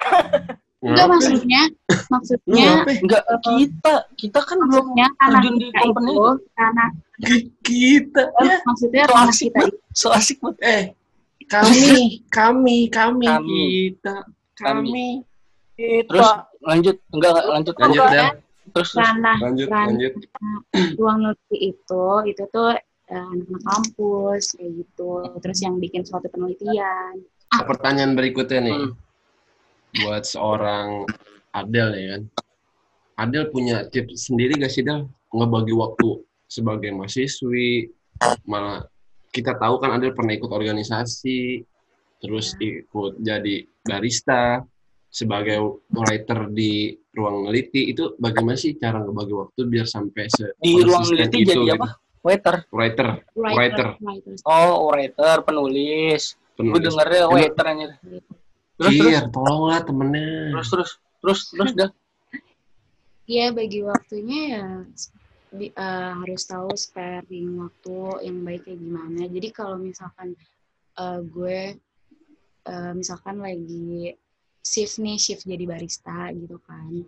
[0.82, 1.62] enggak maksudnya
[2.08, 2.68] maksudnya?
[2.84, 6.10] Enggak, kita kita kan belum anak terjun di company.
[6.10, 6.84] itu karena
[7.22, 8.22] Ki- Kita.
[8.36, 9.74] eh, maksudnya So anak asik kita banget.
[9.92, 10.58] So asik banget.
[10.60, 10.84] Eh,
[11.46, 11.86] kami,
[12.28, 13.60] kami, kami, Kami.
[13.94, 14.14] kita,
[14.56, 15.08] kami.
[15.72, 16.06] Kita.
[16.08, 16.28] Terus
[16.60, 18.26] lanjut enggak enggak, lanjut Lanjut ya,
[18.68, 20.12] terus ranah lanjut, ranah lanjut.
[20.94, 22.70] ruang neliti itu itu tuh
[23.04, 28.92] eh, anak-anak kampus kayak gitu terus yang bikin suatu penelitian Pertanyaan berikutnya nih, Hmm.
[30.00, 31.04] Buat seorang
[31.52, 32.22] Adel ya kan.
[33.28, 35.04] Adel punya tips sendiri gak sih Del?
[35.32, 37.88] Ngebagi waktu sebagai mahasiswi,
[38.44, 38.84] malah
[39.32, 41.64] kita tahu kan Adel pernah ikut organisasi,
[42.20, 44.60] terus ikut jadi barista,
[45.12, 50.80] sebagai writer di ruang neliti, itu bagaimana sih cara ngebagi waktu biar sampai se di
[50.80, 51.76] ruang neliti itu jadi gitu?
[51.76, 51.88] apa?
[52.22, 52.56] Waiter.
[52.70, 53.88] Writer, Writer.
[53.98, 54.34] writer.
[54.46, 56.38] Oh, writer, penulis.
[56.54, 56.84] Gue penulis.
[56.86, 57.90] dengernya Emang- waiter anjir.
[58.82, 60.26] Terus Iya, terus tolonglah temennya.
[60.50, 60.90] terus terus
[61.22, 61.90] terus terus dah.
[63.22, 64.66] Iya bagi waktunya ya
[65.54, 69.22] di- eh, harus tahu sparing waktu yang baik kayak gimana.
[69.30, 70.34] Jadi kalau misalkan
[70.98, 71.58] eh, gue
[72.66, 74.12] eh, misalkan lagi
[74.58, 77.02] shift nih shift jadi barista gitu kan,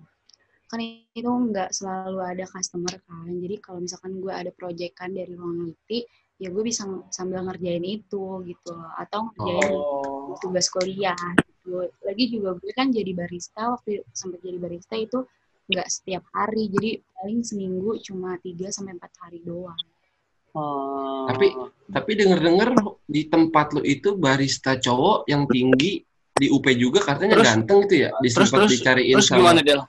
[0.70, 3.30] kan itu nggak selalu ada customer kan.
[3.30, 6.02] Jadi kalau misalkan gue ada proyekan dari ruang neliti,
[6.38, 10.34] ya gue bisa sambil ngerjain itu gitu, atau ngerjain Oh.
[10.42, 11.14] tugas kuliah
[11.64, 11.80] gitu.
[12.04, 15.24] Lagi juga gue kan jadi barista waktu sempat jadi barista itu
[15.64, 19.80] nggak setiap hari jadi paling seminggu cuma 3 sampai empat hari doang
[20.54, 21.26] Oh.
[21.26, 21.50] Tapi-
[21.90, 27.48] Tapi denger-denger di tempat lu itu barista cowok yang tinggi di UP juga katanya Terus-
[27.50, 28.10] ganteng itu ya?
[28.12, 29.80] terus Disempat terus dicariin terus sama gimana Del?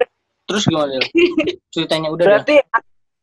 [0.49, 1.05] Terus gimana Del?
[1.69, 2.25] Ceritanya udah.
[2.25, 2.55] Berarti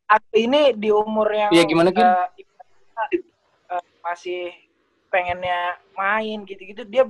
[0.07, 2.07] aku ini di umur yang Iya, gimana, Kim?
[2.07, 2.27] eh,
[4.03, 4.43] masih
[5.11, 5.61] pengennya
[5.93, 7.05] main gitu-gitu dia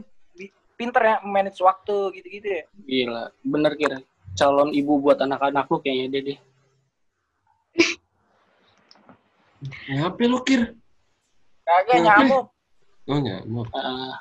[0.83, 3.99] pinter ya manage waktu gitu-gitu ya Gila, bener kira.
[4.35, 6.39] Calon ibu buat anak-anak lu kayaknya dia deh.
[9.95, 10.75] Ngapain lu kir?
[11.63, 12.51] kagak nyamuk
[13.11, 13.67] Oh nyamuk.
[13.75, 14.15] Ah,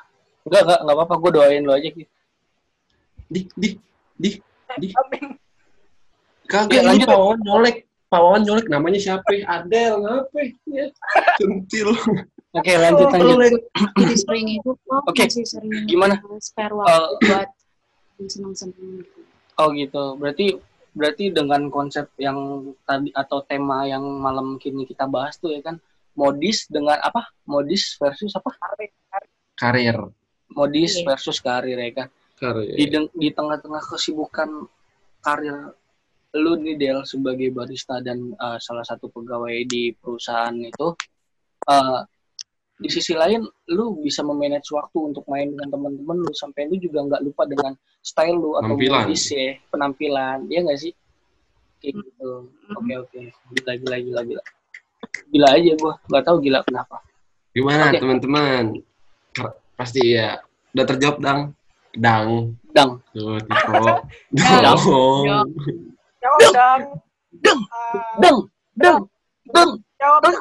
[0.45, 1.15] enggak, enggak, enggak apa-apa.
[1.21, 1.89] Gue doain lu aja.
[1.93, 2.10] Ki.
[3.30, 3.69] Di, di,
[4.17, 4.30] di.
[4.97, 5.38] Amin.
[6.50, 7.08] Kagak Ya, lanjut.
[7.45, 7.86] Nyolek.
[8.12, 9.24] Pak Wawan nyolek namanya siapa?
[9.47, 10.52] Adel, ngapain?
[10.67, 10.91] Ya.
[11.39, 11.95] Centil.
[12.51, 13.27] Oke, lanjut, lanjut.
[13.31, 13.53] Nyolek.
[14.01, 16.19] Jadi sering itu kok Oke, masih sering gimana?
[16.43, 17.49] spare waktu buat
[18.27, 19.19] seneng-seneng gitu.
[19.55, 20.03] Oh gitu.
[20.19, 20.59] Berarti
[20.91, 22.35] berarti dengan konsep yang
[22.83, 25.79] tadi atau tema yang malam kini kita bahas tuh ya kan
[26.11, 27.31] modis dengan apa?
[27.47, 28.51] Modis versus apa?
[29.55, 30.11] Karir.
[30.51, 31.07] Modis Iya.
[31.07, 32.07] versus karir ya kan.
[32.11, 32.75] Di, Karir.
[32.89, 34.67] deng- di tengah-tengah kesibukan
[35.21, 35.71] karir
[36.31, 40.95] lu nih Del sebagai barista dan uh, salah satu pegawai di perusahaan itu
[41.67, 41.99] uh,
[42.82, 47.06] di sisi lain lu bisa memanage waktu untuk main dengan teman-teman lu sampai lu juga
[47.06, 49.06] nggak lupa dengan style lu atau Penampilan.
[49.06, 50.94] modis ya penampilan ya nggak sih
[51.78, 52.30] kayak gitu
[52.74, 53.20] oke oke
[53.54, 54.44] gila gila gila gila
[55.30, 56.98] gila aja gua nggak tahu gila kenapa
[57.52, 58.00] Gimana Oke.
[58.00, 58.80] teman-teman?
[59.76, 60.39] Pasti ya.
[60.72, 61.41] Udah terjawab dang.
[61.91, 62.56] Dang.
[62.72, 63.84] dang Tuh, Tiko.
[64.39, 64.72] Dang.
[64.72, 65.26] Dong.
[65.28, 65.48] Dang.
[66.22, 66.82] jawab dong
[67.41, 67.60] Dang.
[67.72, 68.38] Ah, dang
[68.78, 69.00] dang
[69.50, 70.38] dang jawab dang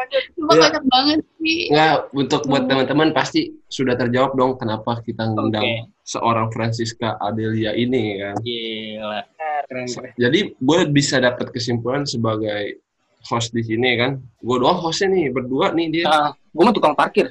[0.00, 0.60] lanjut Cuma Iya.
[0.62, 1.60] kocak banget sih.
[1.68, 5.92] Nggak, untuk buat teman-teman pasti sudah terjawab dong kenapa kita ngundang Oke.
[6.02, 8.34] seorang Francisca Adelia ini kan.
[8.40, 9.62] gila Bener.
[9.68, 12.80] keren keren Jadi gue bisa dapat kesimpulan sebagai
[13.22, 14.16] host di sini kan.
[14.38, 17.30] Gue doang hostnya nih berdua nih dia Ah, gua mah tukang parkir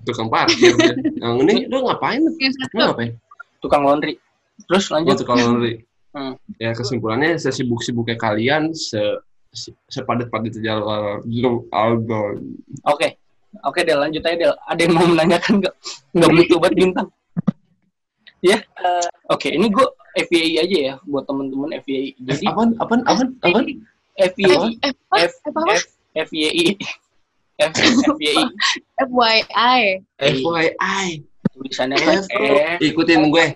[0.00, 0.76] tukang parkir.
[1.22, 2.20] Yang ini lu ngapain?
[2.20, 2.30] Lu
[2.78, 3.16] ngapain?
[3.58, 4.20] tukang laundry
[4.62, 5.80] terus Gue lanjut tukang laundry.
[6.12, 6.36] Hmm.
[6.56, 9.18] Ya kesimpulannya sesibuk-sibuknya kalian se-
[9.88, 12.58] sepadat-padat jalur lu album.
[12.84, 13.16] Oke,
[13.62, 14.54] oke Del, lanjut aja Del.
[14.66, 15.74] Ada yang mau menanyakan nggak?
[16.12, 17.08] Nggak butuh buat bintang.
[18.44, 19.48] Ya, Eh, oke.
[19.48, 19.86] Ini gue
[20.28, 22.12] FYI aja ya buat temen-temen FYI.
[22.20, 22.76] Jadi Apaan?
[22.76, 23.00] Apaan?
[23.08, 23.28] Apaan?
[23.40, 23.64] Apaan?
[24.20, 24.68] Eh, apa?
[25.16, 25.74] F, Apa apa?
[25.74, 26.76] F, FYI,
[27.56, 27.72] F,
[28.20, 28.44] FYI.
[29.00, 29.80] FYI.
[30.20, 31.08] FYI.
[31.54, 33.46] Tulisannya F, kan F, ikutin gue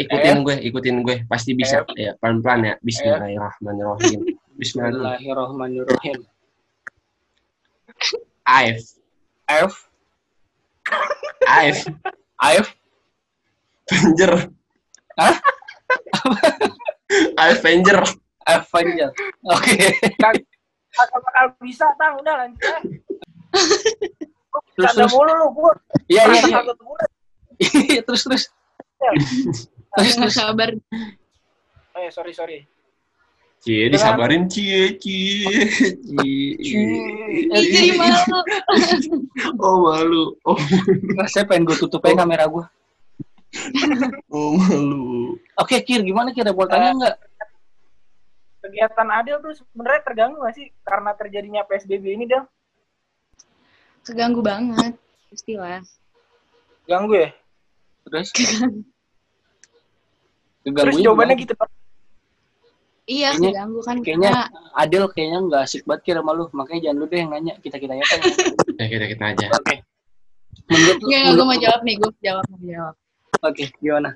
[0.00, 1.92] ikutin gue ikutin gue pasti bisa F.
[2.00, 4.20] ya pelan pelan ya Bismillahirrahmanirrahim
[4.52, 6.20] Bismillahirrahmanirrahim Bismillahirrahmanirrahim.
[8.44, 8.84] I've
[9.48, 9.72] F,
[11.48, 11.80] I've
[12.40, 12.66] F,
[13.88, 14.34] Avenger
[15.16, 15.34] Hah?
[17.40, 18.00] Avenger
[18.44, 19.10] Avenger.
[19.48, 19.76] Oke.
[20.20, 20.44] kagak
[20.92, 22.80] bakal bisa tang udah lanjut ah.
[24.76, 25.12] Terus terus.
[25.16, 25.72] mulu lu gua
[26.12, 26.60] Iya iya iya.
[26.76, 27.00] gua
[28.04, 28.44] Terus terus.
[29.96, 30.70] Aku nggak sabar.
[31.92, 32.64] eh sorry sorry
[33.62, 35.46] cie disabarin cie cie
[36.58, 36.82] cie
[37.32, 38.38] Ih, Jadi malu.
[39.64, 40.58] oh malu oh
[41.14, 42.64] Nah, saya pengen gue tutup aja kamera gue.
[44.34, 46.44] oh malu Oke Kir, gimana Kir?
[46.50, 47.16] Mau tanya nggak?
[48.62, 52.46] kegiatan Adil tuh sebenarnya terganggu gak sih karena terjadinya PSBB ini Del?
[54.06, 54.94] Keganggu banget.
[55.30, 55.82] Pastilah.
[56.86, 57.30] Ganggu ya?
[58.06, 58.30] Terus?
[58.30, 58.62] Terus
[60.62, 61.71] Kegangguin jawabannya gitu Pak.
[63.02, 64.42] Iya, Kayaknya- keganggu kan kayaknya karena
[64.78, 67.76] Adel kayaknya nggak asik banget kira sama lu makanya jangan lu deh yang nanya kita
[67.76, 68.04] kita aja
[68.78, 69.74] ya kita kita aja oke
[70.70, 72.94] menurut lu- Iya, gue menurut mau jawab nih, gue jawab, mau jawab.
[73.42, 74.10] oke gimana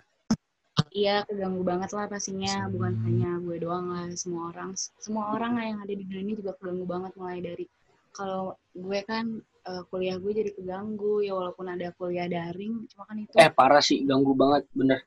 [0.93, 2.69] Iya, keganggu banget lah pastinya.
[2.69, 4.77] Bukan hanya gue doang lah, semua orang.
[4.77, 7.13] Semua orang lah yang ada di dunia ini juga keganggu banget.
[7.17, 7.65] Mulai dari
[8.13, 13.17] kalau gue kan eh, kuliah gue jadi keganggu ya walaupun ada kuliah daring, cuma kan
[13.19, 15.01] itu eh parah sih ganggu banget bener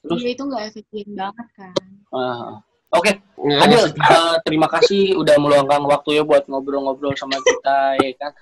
[0.00, 1.74] terus iya itu nggak efektif banget kan.
[2.10, 2.58] ah,
[2.92, 3.12] oke
[3.58, 8.32] Adel maksud- eh, terima kasih udah meluangkan waktu ya buat ngobrol-ngobrol sama kita ya kan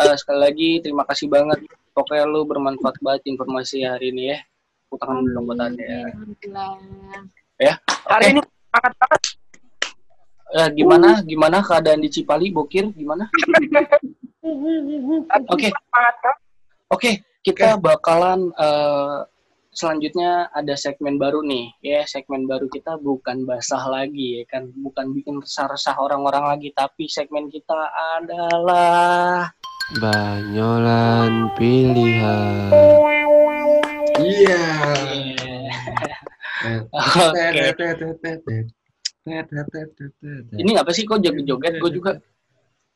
[0.00, 1.60] Eh, sekali lagi terima kasih banget
[1.92, 4.38] pokoknya lu bermanfaat banget informasi hari ini ya
[4.86, 6.00] aku tangan dulu buat Adel Amin,
[6.40, 6.72] Alhamdulillah.
[8.08, 8.32] Hari Oke.
[8.32, 9.20] ini semangat banget.
[10.50, 13.28] Eh, gimana gimana keadaan di Cipali Bokir gimana
[15.46, 15.68] Oke.
[15.68, 16.36] Semangat banget.
[16.88, 19.16] Oke, kita bakalan eh,
[19.70, 21.70] selanjutnya ada segmen baru nih.
[21.82, 27.06] Ya, segmen baru kita bukan basah lagi ya kan, bukan bikin resah-resah orang-orang lagi, tapi
[27.06, 29.50] segmen kita adalah
[29.98, 32.70] Banyolan pilihan.
[34.22, 34.62] iya.
[40.54, 42.12] Ini apa sih kok joget-joget gue juga.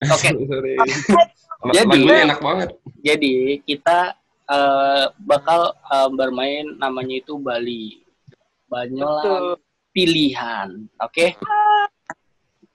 [0.07, 0.29] Oke.
[0.35, 0.75] Sorry.
[1.75, 2.69] Jadi- enak banget.
[3.03, 4.15] Jadi kita
[4.51, 8.01] eh, bakal eh, bermain namanya itu Bali.
[8.69, 9.45] Banyolan Betul.
[9.95, 10.69] pilihan.
[10.99, 11.37] Oke.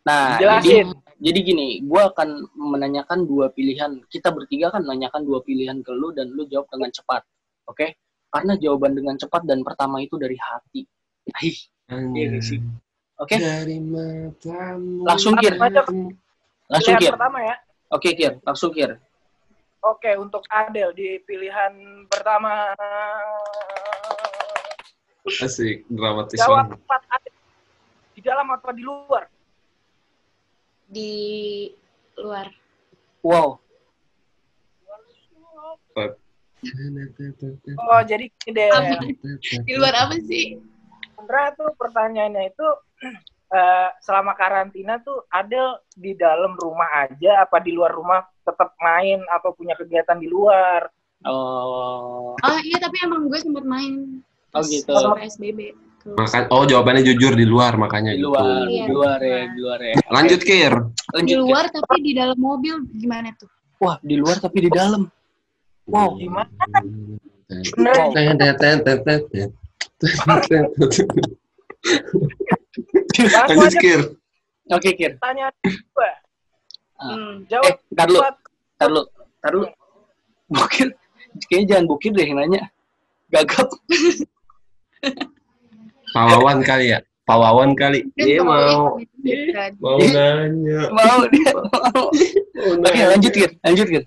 [0.08, 0.88] Nah, Jelasin.
[0.90, 4.00] jadi jadi gini, gue akan menanyakan dua pilihan.
[4.08, 7.28] Kita bertiga kan menanyakan dua pilihan ke lu dan lu jawab dengan cepat.
[7.68, 8.00] Oke?
[8.32, 10.88] Karena jawaban dengan cepat dan pertama itu dari hati.
[11.44, 12.62] Ih, Iya sih?
[13.20, 13.36] oke?
[13.36, 15.04] Matamu.
[15.04, 15.60] Langsung, Kir.
[16.70, 17.12] Langsung Kir.
[17.12, 17.56] pertama ya.
[17.92, 18.40] Oke, Kir.
[18.46, 18.96] Langsung Kir.
[19.80, 22.76] Oke, untuk Adel di pilihan pertama.
[25.24, 26.80] Asik, dramatis Jawab banget.
[26.84, 27.22] tepat.
[28.12, 29.24] Di dalam atau di luar?
[30.92, 31.14] Di
[32.20, 32.52] luar.
[33.24, 33.64] Wow.
[37.80, 38.68] Oh, jadi gini deh.
[38.68, 39.00] Apa?
[39.64, 40.60] Di luar apa sih?
[41.16, 42.68] Sebenarnya tuh pertanyaannya itu
[43.50, 49.22] eh, selama karantina tuh Adel di dalam rumah aja apa di luar rumah tetap main
[49.30, 50.90] atau punya kegiatan di luar?
[51.28, 54.24] Oh, Oh iya tapi emang gue sempat main.
[54.56, 54.94] Oh, pas gitu.
[54.94, 55.76] PSBB.
[56.16, 58.32] Maka, oh jawabannya jujur di luar makanya di gitu.
[58.32, 59.80] luar, Iya, di luar ya, di luar.
[59.84, 59.94] ya.
[60.10, 60.74] Lanjut Kir.
[61.12, 61.44] Lanjut, di Kir.
[61.44, 63.52] luar tapi di dalam mobil gimana tuh?
[63.84, 65.04] Wah, di luar tapi di dalam.
[65.92, 66.16] Wow.
[66.16, 66.48] Gimana?
[67.76, 68.16] Wow.
[73.10, 74.02] Lanjut aja Kir.
[74.70, 75.12] Oke, Kir.
[75.18, 76.12] pertanyaan gue.
[77.00, 77.10] Ah.
[77.10, 77.34] Hmm.
[77.42, 78.20] Eh, Jawab ntar lu,
[78.78, 79.02] ntar lu,
[79.42, 79.66] ntar lu.
[80.50, 80.88] Bukir.
[81.48, 82.62] Kayaknya jangan bukir deh yang nanya.
[83.30, 83.70] Gagap.
[86.14, 87.00] Pawawan kali ya.
[87.24, 88.02] Pawawan kali.
[88.18, 88.82] Dia kalau mau
[89.22, 89.72] yang- kan.
[89.78, 90.80] mau nanya.
[90.90, 91.52] Mau dia.
[91.54, 92.04] Mau.
[92.82, 93.52] Oke, lanjut, Kir.
[93.62, 94.04] Lanjut, Kir.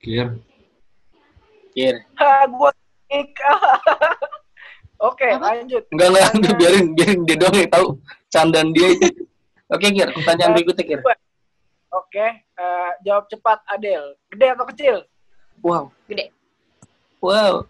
[0.00, 0.28] Kir.
[1.72, 1.94] Kir.
[2.20, 2.70] Ha, gue
[5.00, 5.56] Oke, Apa?
[5.56, 5.82] lanjut.
[5.88, 6.24] Enggak, enggak.
[6.28, 7.88] Pertanyaan- Biarin, biarin dia doang yang tahu.
[8.28, 9.08] Candaan dia itu.
[9.72, 10.08] Oke, Kir.
[10.12, 11.00] Pertanyaan berikutnya, Kir.
[11.90, 14.14] Oke, eh, jawab cepat Adel.
[14.28, 14.96] Gede atau kecil?
[15.64, 15.88] Wow.
[16.06, 16.28] Gede.
[17.18, 17.64] Wow.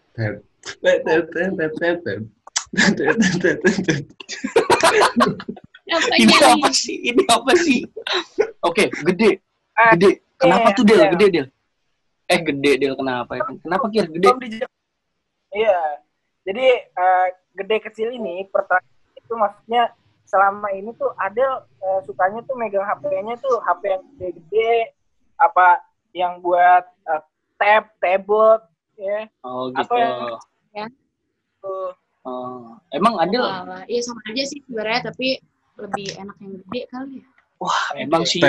[5.91, 6.35] Ini ini?
[6.39, 6.97] apa sih?
[7.03, 7.81] Ini apa sih?
[8.63, 9.39] Oke, gede.
[9.75, 10.11] Eh, Gede.
[10.39, 11.01] Kenapa tuh, Del?
[11.17, 11.47] Gede, Del.
[12.31, 12.95] Eh, gede, Del.
[12.95, 13.33] Kenapa?
[13.63, 14.07] Kenapa, Kir?
[14.07, 14.29] Gede.
[15.51, 15.79] Iya.
[16.47, 19.93] Jadi eh, gede kecil ini pertanyaan itu maksudnya
[20.25, 24.95] selama ini tuh Adel eh, sukanya tuh megang HP-nya tuh HP yang gede-gede
[25.37, 25.83] apa
[26.15, 27.23] yang buat eh,
[27.61, 28.63] tab, tablet
[28.97, 29.29] ya.
[29.45, 30.39] Oh, Atau gitu.
[30.75, 30.95] yang-
[31.61, 31.93] Tuh.
[32.25, 32.77] Oh.
[32.93, 35.41] Emang Adel, Wah, Iya sama aja sih sebenarnya tapi
[35.81, 37.27] lebih enak yang gede kali ya.
[37.61, 38.41] wah, emang sih.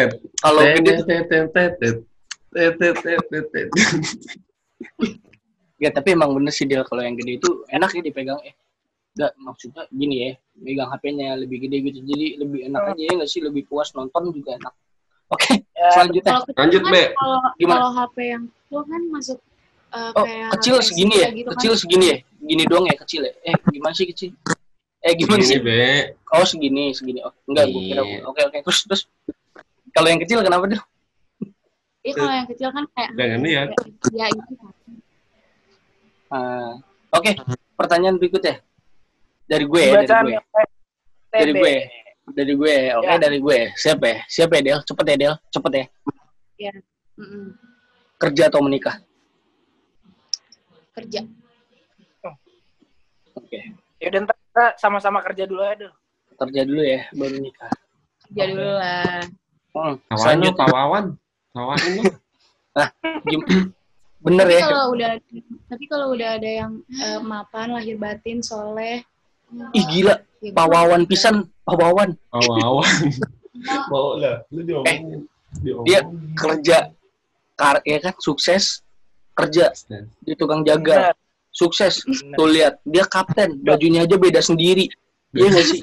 [0.44, 1.08] Kalau gede tuh
[5.82, 8.54] Ya tapi emang bener sih Del kalau yang gede itu enak ya dipegang eh.
[9.12, 12.00] Enggak maksudnya gini ya, megang HP-nya lebih gede gitu.
[12.06, 14.74] Jadi lebih enak aja ya nggak sih lebih puas nonton juga enak.
[15.32, 16.32] Oke, Ya, selanjutnya.
[16.38, 17.04] Kalau Lanjut, kan, Be.
[17.12, 17.80] Kalau Gimana?
[17.82, 19.38] kalau HP yang kecil kan masuk
[19.92, 21.30] eh, Oh, kayak kecil HP segini ya?
[21.34, 21.54] gitu kan.
[21.58, 22.18] Kecil segini ya?
[22.40, 23.34] Gini doang ya kecil ya?
[23.42, 24.30] Eh, gimana sih kecil?
[25.02, 25.60] Eh, gimana Ini sih?
[25.60, 25.82] be.
[26.32, 27.20] Oh, segini, segini.
[27.26, 28.02] Oh, enggak, gue kira.
[28.06, 28.20] Iya.
[28.30, 28.58] Oke, oke.
[28.62, 29.02] Terus terus
[29.92, 30.84] kalau yang kecil kenapa Del?
[32.02, 33.68] Iya kalau yang kecil kan kayak Jangan lihat.
[34.14, 34.72] ya itu kan.
[36.32, 36.80] Ah,
[37.12, 37.36] Oke,
[37.76, 38.64] pertanyaan berikutnya.
[39.44, 40.40] Dari gue ya, dari gue.
[41.28, 41.74] Dari gue.
[42.32, 43.20] Dari gue, oke Ya.
[43.20, 43.60] dari gue.
[43.76, 44.18] Siapa ya?
[44.26, 44.80] Siapa ya Del?
[44.88, 45.86] Cepet ya Del, cepet ya.
[47.20, 47.46] Mm-mm.
[48.16, 49.04] Kerja atau menikah?
[50.96, 51.28] Kerja.
[53.36, 53.60] Oke.
[54.00, 55.92] Ya udah ntar kita sama-sama kerja dulu ya, Del.
[56.40, 57.72] Kerja dulu ya, baru nikah.
[58.30, 59.20] Kerja dulu lah.
[59.72, 59.96] Hmm.
[60.08, 61.06] Kawan lu, Selanjutnya, pawawan.
[61.52, 62.04] Kawan lu.
[63.28, 63.48] gim-
[64.22, 64.64] bener Tapi ya.
[64.70, 65.12] kalau udah
[65.66, 69.02] tapi kalau udah ada yang eh, mapan lahir batin soleh
[69.76, 72.16] Ih gila, ya pawawan pisan, pawawan.
[72.32, 72.88] Pawawan.
[73.92, 74.48] Mau lah.
[74.48, 75.28] Lu diomongin.
[75.84, 76.08] Dia
[76.40, 76.96] kerja,
[77.60, 78.80] kar ya kan, sukses,
[79.36, 79.76] kerja
[80.24, 81.12] di tukang jaga,
[81.52, 82.00] sukses.
[82.08, 82.36] Benar.
[82.40, 84.88] Tuh lihat, dia kapten, bajunya aja beda sendiri.
[85.36, 85.80] Iya nggak sih?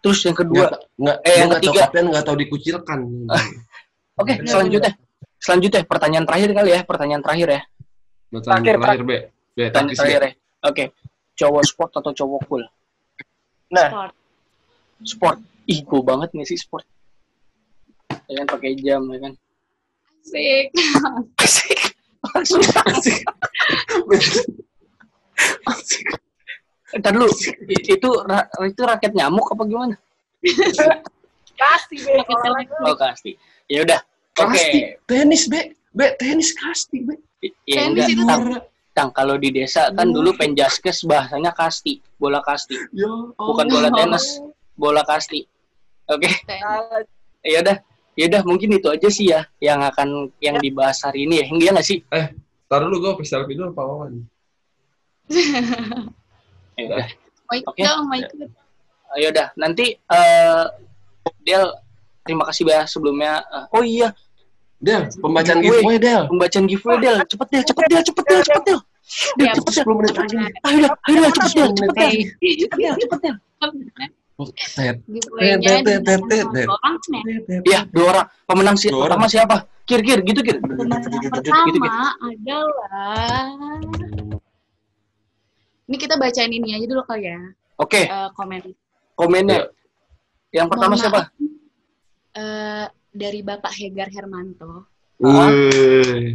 [0.00, 1.80] Terus yang kedua, Nggak, nggak, Eh, yang ketiga.
[1.84, 2.98] kapten, nggak tahu dikucilkan.
[4.24, 4.92] oke, Benar, selanjutnya,
[5.40, 7.62] selanjutnya pertanyaan terakhir kali ya, pertanyaan terakhir ya,
[8.30, 9.18] Pertanyaan Terakhir, terakhir, Be.
[9.58, 10.32] Be, pertanyaan terakhir ya.
[10.70, 10.84] Oke,
[11.34, 12.62] cowok sport atau cowok cool?
[13.74, 14.12] Nah, sport.
[15.00, 16.86] Sport, ih cool banget nih sih sport.
[18.30, 19.32] Ya kan pakai jam, ya kan.
[20.20, 20.66] Asik.
[21.42, 21.80] Asik.
[22.20, 23.18] Langsung asik.
[27.00, 27.26] Ntar dulu,
[27.70, 28.08] i- itu
[28.66, 29.96] itu raket nyamuk apa gimana?
[31.56, 32.12] kasih be.
[32.84, 33.40] Oh kasti.
[33.66, 34.00] Ya udah.
[34.36, 34.54] Oke.
[34.54, 34.78] Kasti.
[35.04, 35.60] Tenis, Be.
[35.90, 37.14] Be, tenis kasti, Be.
[37.66, 38.08] Ya Tenis enggak.
[38.08, 38.42] itu Tang,
[38.92, 40.14] Tang, kalau di desa kan Hmm.
[40.14, 44.38] dulu penjaskes bahasanya kasti, bola kasti, Ya bukan bola tenis,
[44.74, 45.46] bola kasti.
[46.06, 46.28] Oke.
[46.60, 47.00] Ah,
[47.40, 47.76] Ya udah.
[48.18, 51.46] Ya udah mungkin itu aja sih ya yang akan yang dibahas hari ini ya.
[51.48, 51.98] Enggak nggak sih?
[52.68, 54.20] Taruh dulu gue selfie dulu pawawan.
[56.76, 57.06] Ya udah.
[57.48, 57.82] Mau ikut Oke.
[57.82, 58.38] mau ikut.
[59.16, 59.48] Ya udah.
[59.56, 60.64] Nanti eh
[61.40, 61.64] Del
[62.30, 63.42] terima kasih ya sebelumnya.
[63.42, 64.14] Eh, oh iya.
[64.78, 65.82] Del, pembacaan Giveaway.
[65.82, 66.22] giveaway Del.
[66.30, 67.16] pembacaan giveaway Del.
[67.26, 67.62] Cepet Del.
[67.66, 68.02] Cepet Del.
[68.06, 68.40] Cepet Del.
[68.46, 68.78] Cepet Del.
[69.36, 69.84] Del Ya, cepet Del.
[69.84, 70.36] 10 menit lagi.
[70.38, 70.90] ayo Del.
[71.04, 71.32] Ayo Del.
[71.34, 71.70] Cepet Del.
[71.76, 72.94] Cepet Del.
[72.96, 73.36] Cepet Del.
[74.40, 74.96] Cepet Del.
[76.48, 76.66] Nih.
[77.60, 78.26] Iya, dua orang.
[78.48, 79.68] Pemenang si pertama siapa?
[79.84, 80.56] Kir, kir, gitu, kir.
[80.64, 81.28] Pemenang Gitu, gitu.
[81.28, 83.52] pertama adalah
[85.84, 87.36] ini kita bacain ini aja dulu kali ya.
[87.76, 88.62] Oke, eh, komen.
[89.12, 89.68] Komennya.
[90.54, 91.20] Yang pertama siapa?
[92.32, 94.86] Eh, dari Bapak Hegar Hermanto.
[95.20, 96.32] Wih.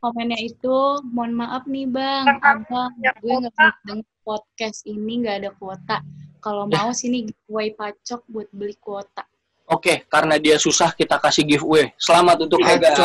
[0.00, 0.76] komennya itu
[1.12, 2.24] mohon maaf nih bang.
[2.40, 2.64] Abang
[2.96, 6.00] gue nggak bisa denger podcast ini nggak ada kuota.
[6.40, 6.80] Kalau Ya.
[6.80, 9.28] mau sini giveaway pacok buat beli kuota.
[9.68, 11.92] Oke, karena dia susah kita kasih giveaway.
[12.00, 12.96] Selamat untuk Hegar.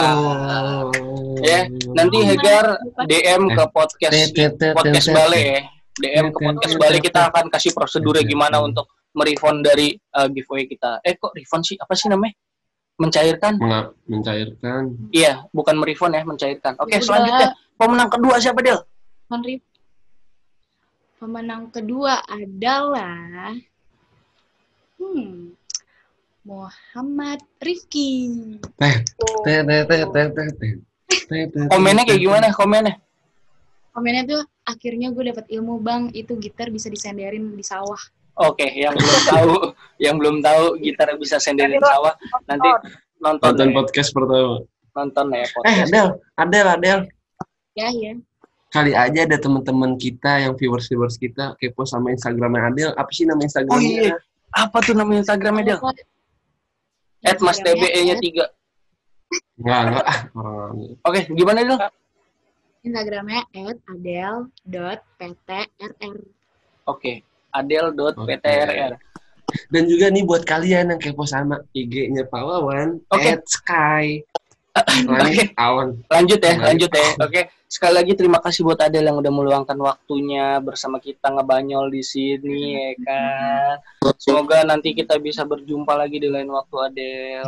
[1.43, 5.36] Ya, nanti Hegar DM ke podcast tet, podcast tet, Bale.
[5.43, 5.62] Ya.
[6.00, 10.99] DM ke podcast Bale kita akan kasih prosedurnya gimana untuk merefund dari uh, giveaway kita.
[11.01, 11.80] Eh kok refund sih?
[11.80, 12.36] Apa sih namanya?
[12.99, 13.60] Mencairkan?
[13.60, 14.84] Menga- mencairkan.
[15.12, 16.75] Iya, bukan merefund ya, mencairkan.
[16.80, 17.04] Oke, Udah.
[17.04, 17.47] selanjutnya
[17.80, 18.80] pemenang kedua siapa Del?
[21.15, 23.56] Pemenang kedua adalah
[24.99, 25.56] hmm
[26.45, 28.30] Muhammad Rifki
[28.78, 29.01] Teh,
[29.41, 32.54] teh, teh, teh, teh, teh, Komennya kayak gimana?
[32.54, 33.01] Komennya?
[33.95, 37.97] komennya tuh akhirnya gue dapat ilmu bang itu gitar bisa disenderin di sawah
[38.38, 39.54] Oke, yang belum tahu,
[39.98, 42.13] yang belum tahu gitar bisa senderin sawah,
[42.45, 42.67] nanti
[43.17, 44.56] nonton Nonton ya, podcast pertama.
[44.91, 45.86] nonton ya Eh, podcast.
[45.86, 47.00] Adel, Adel, Adel.
[47.74, 48.12] ya ya
[48.67, 52.89] Kali aja ada teman-teman kita yang viewers-viewers kita kepo sama Instagramnya Adel.
[52.93, 53.71] Apa sih nama Instagramnya?
[53.71, 54.15] Oh iya,
[54.52, 55.80] apa tuh nama Instagramnya Del?
[57.24, 58.45] At Mas TBE-nya tiga.
[59.56, 60.06] Enggak, enggak.
[60.34, 60.71] Orang
[61.08, 61.78] Oke, gimana Del?
[62.84, 66.15] Instagramnya at adel.ptrr
[66.86, 67.12] Oke,
[67.56, 68.91] adel.ptrr.
[69.72, 73.30] Dan juga nih buat kalian yang kepo sama IG-nya Pak Wawan, Oke.
[73.39, 74.26] at Sky.
[75.08, 76.04] Langit awan.
[76.12, 76.68] Lanjut ya, Kembali.
[76.68, 77.08] lanjut ya.
[77.24, 77.41] Oke,
[77.72, 82.76] sekali lagi terima kasih buat Adel yang udah meluangkan waktunya bersama kita ngebanyol di sini
[82.76, 83.76] ya kan.
[84.20, 87.48] Semoga nanti kita bisa berjumpa lagi di lain waktu Adel.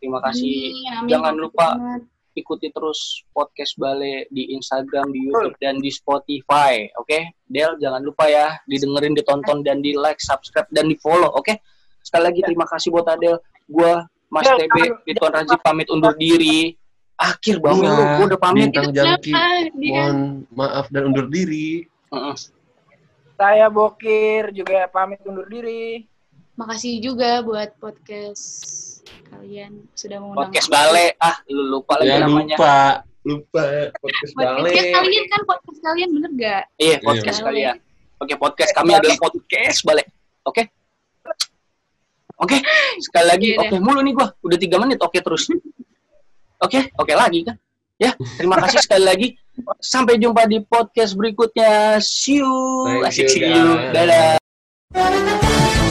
[0.00, 0.72] Terima kasih.
[1.04, 1.76] Jangan lupa
[2.34, 6.86] ikuti terus podcast Bale di Instagram, di YouTube dan di Spotify.
[6.98, 11.30] Oke, Del jangan lupa ya didengerin, ditonton dan di like, subscribe dan di follow.
[11.34, 11.62] Oke,
[12.02, 13.38] sekali lagi terima kasih buat Adel.
[13.70, 16.74] Gua Mas Del, TB, Ridwan Rajib pamit undur diri.
[17.14, 18.74] Akhir banget lu, Gua udah pamit.
[18.74, 19.32] Bintang Jangki.
[19.78, 20.18] dia Mohon
[20.50, 21.86] maaf dan undur diri.
[22.10, 22.36] Heeh.
[23.34, 26.06] Saya Bokir juga pamit undur diri.
[26.54, 28.44] Makasih juga buat podcast
[29.26, 30.68] kalian sudah mengundang Podcast.
[30.70, 32.54] Bale, ah lu lupa lagi Ya namanya.
[32.54, 32.76] lupa.
[33.24, 33.64] Lupa.
[33.98, 34.92] Podcast podcast balik.
[34.92, 37.48] kalian kan podcast kalian bener gak Iya, podcast Bale.
[37.50, 37.76] kalian.
[38.16, 40.04] Oke, podcast kami adalah podcast Bale.
[40.44, 40.62] Oke?
[42.34, 42.56] Oke,
[43.00, 44.28] sekali lagi Iya, oke mulu nih gua.
[44.40, 45.48] Udah tiga menit oke terus.
[46.60, 47.56] Oke, oke lagi kan?
[47.94, 49.28] Ya, terima kasih sekali lagi.
[49.78, 51.98] Sampai jumpa di podcast berikutnya.
[51.98, 52.50] See you.
[53.02, 53.66] Thank Asik you, see you.
[53.90, 55.82] Dadah.